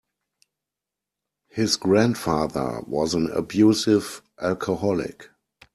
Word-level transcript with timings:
His 1.49 1.75
grandfather 1.75 2.81
was 2.87 3.13
an 3.13 3.29
abusive 3.29 4.23
alcoholic. 4.41 5.29